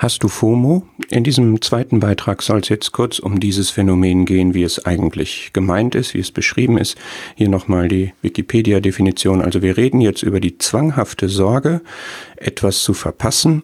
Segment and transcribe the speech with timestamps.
[0.00, 0.84] Hast du FOMO?
[1.10, 5.50] In diesem zweiten Beitrag soll es jetzt kurz um dieses Phänomen gehen, wie es eigentlich
[5.52, 6.96] gemeint ist, wie es beschrieben ist.
[7.34, 9.42] Hier nochmal die Wikipedia-Definition.
[9.42, 11.82] Also wir reden jetzt über die zwanghafte Sorge,
[12.36, 13.62] etwas zu verpassen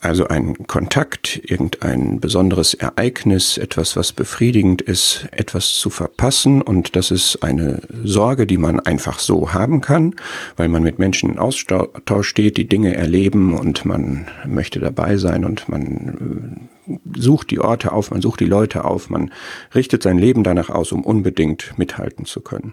[0.00, 6.62] also ein Kontakt, irgendein besonderes Ereignis, etwas, was befriedigend ist, etwas zu verpassen.
[6.62, 10.14] Und das ist eine Sorge, die man einfach so haben kann,
[10.56, 15.44] weil man mit Menschen in Austausch steht, die Dinge erleben und man möchte dabei sein
[15.44, 19.32] und man äh, sucht die Orte auf, man sucht die Leute auf, man
[19.74, 22.72] richtet sein Leben danach aus, um unbedingt mithalten zu können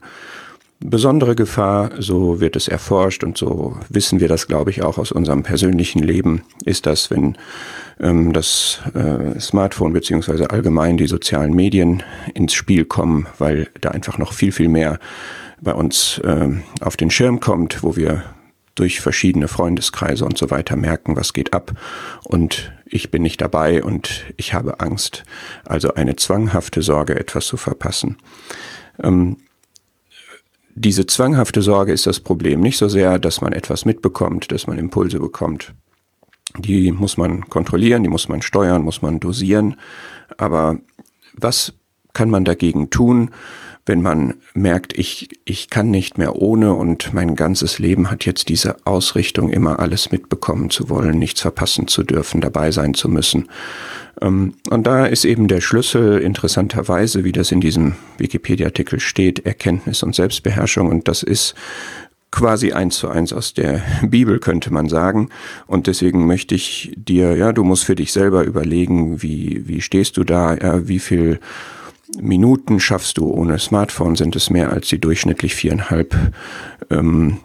[0.80, 5.12] besondere Gefahr, so wird es erforscht und so wissen wir das, glaube ich, auch aus
[5.12, 7.38] unserem persönlichen Leben, ist das, wenn
[8.00, 14.18] ähm, das äh, Smartphone beziehungsweise allgemein die sozialen Medien ins Spiel kommen, weil da einfach
[14.18, 15.00] noch viel, viel mehr
[15.62, 16.50] bei uns äh,
[16.82, 18.24] auf den Schirm kommt, wo wir
[18.76, 21.72] durch verschiedene Freundeskreise und so weiter merken, was geht ab
[22.24, 25.24] und ich bin nicht dabei und ich habe Angst.
[25.64, 28.18] Also eine zwanghafte Sorge, etwas zu verpassen.
[29.02, 29.38] Ähm,
[30.76, 32.60] diese zwanghafte Sorge ist das Problem.
[32.60, 35.74] Nicht so sehr, dass man etwas mitbekommt, dass man Impulse bekommt.
[36.58, 39.78] Die muss man kontrollieren, die muss man steuern, muss man dosieren.
[40.38, 40.78] Aber
[41.34, 41.74] was
[42.14, 43.32] kann man dagegen tun?
[43.86, 48.50] Wenn man merkt, ich, ich kann nicht mehr ohne und mein ganzes Leben hat jetzt
[48.50, 53.48] diese Ausrichtung, immer alles mitbekommen zu wollen, nichts verpassen zu dürfen, dabei sein zu müssen.
[54.22, 60.02] Ähm, und da ist eben der Schlüssel interessanterweise, wie das in diesem Wikipedia-Artikel steht, Erkenntnis
[60.02, 60.88] und Selbstbeherrschung.
[60.88, 61.54] Und das ist
[62.32, 65.30] quasi eins zu eins aus der Bibel, könnte man sagen.
[65.68, 70.18] Und deswegen möchte ich dir, ja, du musst für dich selber überlegen, wie, wie stehst
[70.18, 71.40] du da, ja, wie viel
[72.20, 76.16] Minuten schaffst du ohne Smartphone, sind es mehr als die durchschnittlich viereinhalb,
[76.90, 77.38] ähm,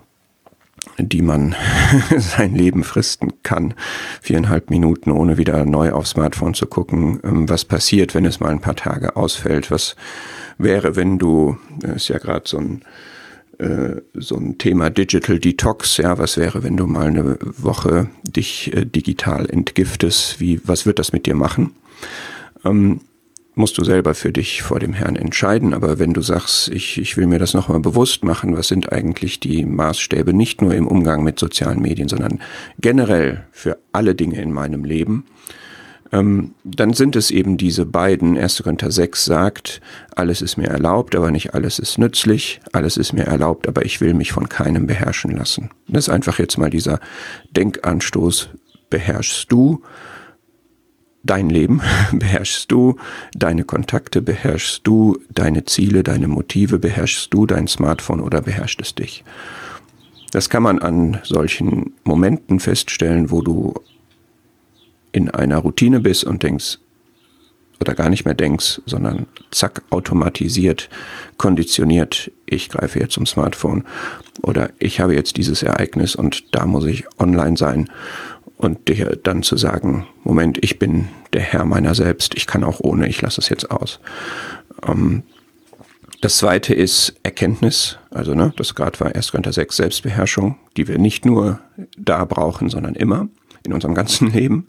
[0.99, 1.55] die man
[2.17, 3.75] sein Leben fristen kann.
[4.23, 8.51] Viereinhalb Minuten, ohne wieder neu aufs Smartphone zu gucken, ähm, was passiert, wenn es mal
[8.51, 9.71] ein paar Tage ausfällt.
[9.71, 9.97] Was
[10.59, 12.83] wäre, wenn du, ist ja gerade so ein
[13.61, 18.75] äh, so ein Thema Digital Detox, ja, was wäre, wenn du mal eine Woche dich
[18.75, 21.73] äh, digital entgiftest, wie, was wird das mit dir machen?
[22.65, 23.01] Ähm,
[23.55, 25.75] musst du selber für dich vor dem Herrn entscheiden.
[25.75, 29.41] Aber wenn du sagst, ich, ich will mir das nochmal bewusst machen, was sind eigentlich
[29.41, 32.41] die Maßstäbe nicht nur im Umgang mit sozialen Medien, sondern
[32.79, 35.25] generell für alle Dinge in meinem Leben,
[36.13, 38.37] ähm, dann sind es eben diese beiden.
[38.37, 38.63] 1.
[38.63, 39.81] Korinther 6 sagt,
[40.15, 42.61] alles ist mir erlaubt, aber nicht alles ist nützlich.
[42.73, 45.71] Alles ist mir erlaubt, aber ich will mich von keinem beherrschen lassen.
[45.89, 47.01] Das ist einfach jetzt mal dieser
[47.57, 48.51] Denkanstoß.
[48.91, 49.83] Beherrschst du
[51.23, 51.81] dein Leben
[52.13, 52.97] beherrschst du,
[53.35, 58.95] deine Kontakte beherrschst du, deine Ziele, deine Motive beherrschst du, dein Smartphone oder beherrscht es
[58.95, 59.25] dich.
[60.33, 63.75] Das kann man an solchen Momenten feststellen, wo du
[65.13, 66.79] in einer Routine bist und denkst,
[67.81, 70.91] oder gar nicht mehr denkst, sondern zack, automatisiert,
[71.39, 73.85] konditioniert, ich greife jetzt zum Smartphone
[74.43, 77.89] oder ich habe jetzt dieses Ereignis und da muss ich online sein
[78.61, 82.81] und dir dann zu sagen, Moment, ich bin der Herr meiner selbst, ich kann auch
[82.81, 84.01] ohne, ich lasse es jetzt aus.
[84.87, 85.23] Ähm,
[86.21, 89.31] das zweite ist Erkenntnis, also ne, das gerade war 1.
[89.31, 91.61] Korinther 6, Selbstbeherrschung, die wir nicht nur
[91.97, 93.29] da brauchen, sondern immer
[93.65, 94.67] in unserem ganzen Leben.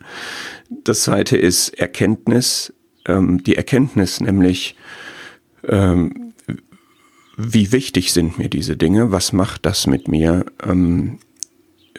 [0.69, 2.74] Das zweite ist Erkenntnis,
[3.06, 4.78] ähm, die Erkenntnis nämlich,
[5.68, 6.34] ähm,
[7.35, 11.19] wie wichtig sind mir diese Dinge, was macht das mit mir, ähm,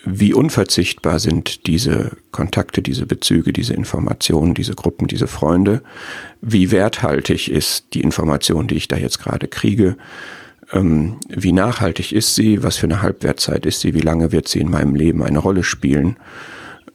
[0.05, 5.83] wie unverzichtbar sind diese Kontakte, diese Bezüge, diese Informationen, diese Gruppen, diese Freunde,
[6.41, 9.97] wie werthaltig ist die Information, die ich da jetzt gerade kriege,
[10.73, 14.61] ähm, wie nachhaltig ist sie, was für eine Halbwertzeit ist sie, wie lange wird sie
[14.61, 16.17] in meinem Leben eine Rolle spielen,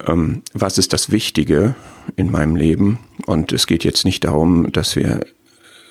[0.06, 1.76] ähm, was ist das Wichtige
[2.16, 3.00] in meinem Leben.
[3.26, 5.22] Und es geht jetzt nicht darum, dass wir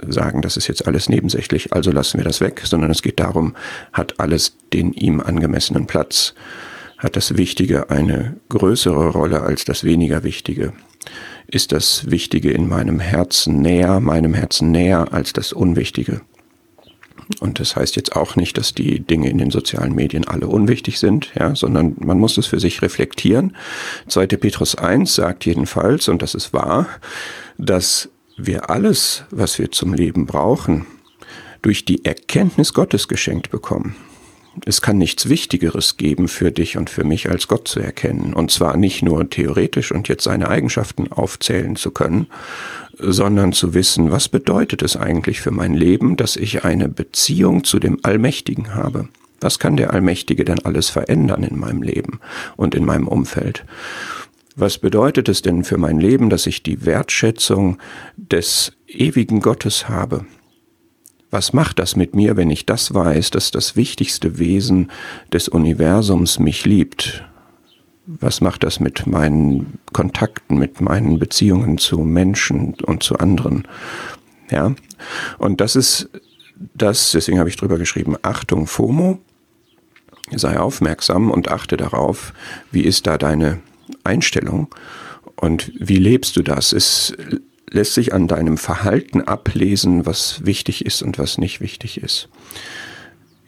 [0.07, 3.55] sagen, das ist jetzt alles nebensächlich, also lassen wir das weg, sondern es geht darum,
[3.93, 6.35] hat alles den ihm angemessenen Platz
[6.99, 10.73] hat das Wichtige eine größere Rolle als das weniger Wichtige?
[11.47, 16.23] Ist das Wichtige in meinem Herzen näher, meinem Herzen näher als das Unwichtige?
[17.41, 20.99] Und das heißt jetzt auch nicht, dass die Dinge in den sozialen Medien alle unwichtig
[20.99, 23.57] sind, ja, sondern man muss es für sich reflektieren.
[24.09, 24.27] 2.
[24.29, 26.87] Petrus 1 sagt jedenfalls, und das ist wahr,
[27.59, 30.87] dass wir alles, was wir zum Leben brauchen,
[31.63, 33.97] durch die Erkenntnis Gottes geschenkt bekommen.
[34.65, 38.33] Es kann nichts Wichtigeres geben für dich und für mich, als Gott zu erkennen.
[38.33, 42.29] Und zwar nicht nur theoretisch und jetzt seine Eigenschaften aufzählen zu können,
[42.99, 47.79] sondern zu wissen, was bedeutet es eigentlich für mein Leben, dass ich eine Beziehung zu
[47.79, 49.09] dem Allmächtigen habe.
[49.41, 52.21] Was kann der Allmächtige denn alles verändern in meinem Leben
[52.57, 53.65] und in meinem Umfeld?
[54.55, 57.77] Was bedeutet es denn für mein Leben, dass ich die Wertschätzung
[58.17, 60.25] des ewigen Gottes habe?
[61.31, 64.91] Was macht das mit mir, wenn ich das weiß, dass das wichtigste Wesen
[65.33, 67.25] des Universums mich liebt?
[68.07, 73.67] Was macht das mit meinen Kontakten, mit meinen Beziehungen zu Menschen und zu anderen?
[74.51, 74.75] Ja,
[75.39, 76.09] und das ist
[76.75, 79.19] das, deswegen habe ich drüber geschrieben, Achtung FOMO,
[80.35, 82.33] sei aufmerksam und achte darauf,
[82.71, 83.61] wie ist da deine
[84.05, 84.69] Einstellung
[85.37, 86.73] und wie lebst du das?
[86.73, 87.15] Es
[87.71, 92.29] lässt sich an deinem Verhalten ablesen, was wichtig ist und was nicht wichtig ist.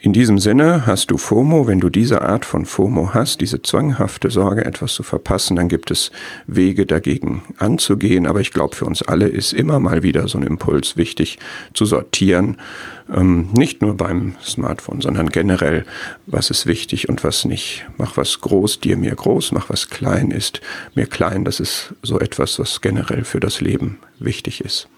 [0.00, 1.67] In diesem Sinne hast du FOMO.
[1.67, 5.91] Wenn du diese Art von FOMO hast, diese zwanghafte Sorge, etwas zu verpassen, dann gibt
[5.91, 6.12] es
[6.47, 8.29] Wege dagegen anzugehen.
[8.29, 11.41] Aber ich glaube, für uns alle ist immer mal wieder so ein Impuls wichtig
[11.75, 12.59] zu sortieren.
[13.12, 15.85] Ähm, nicht nur beim Smartphone, sondern generell,
[16.27, 17.85] was ist wichtig und was nicht.
[17.97, 20.61] Mach was groß, dir mir groß, mach was klein ist,
[20.94, 21.44] mir klein.
[21.44, 24.89] Das ist so etwas, was generell für das Leben wichtig ist.